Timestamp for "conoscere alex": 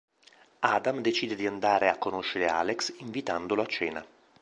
1.99-2.91